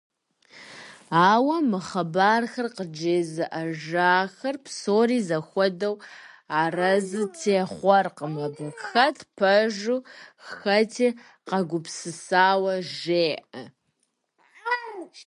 [1.29, 5.95] Ауэ мы хъыбархэр къыджезыӏэжахэр псори зэхуэдэу
[6.61, 9.99] арэзы техъуэркъым абы, хэт пэжу,
[10.59, 11.07] хэти
[11.47, 13.63] къагупсысауэ жеӏэ.